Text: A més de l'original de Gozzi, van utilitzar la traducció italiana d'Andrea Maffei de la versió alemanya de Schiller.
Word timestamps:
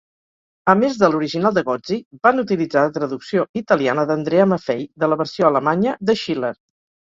A 0.71 0.73
més 0.83 0.95
de 1.01 1.09
l'original 1.11 1.53
de 1.57 1.63
Gozzi, 1.67 1.97
van 2.29 2.45
utilitzar 2.45 2.87
la 2.87 2.95
traducció 2.97 3.45
italiana 3.63 4.07
d'Andrea 4.13 4.49
Maffei 4.55 4.85
de 5.05 5.13
la 5.15 5.21
versió 5.23 5.51
alemanya 5.53 5.97
de 6.11 6.21
Schiller. 6.25 6.55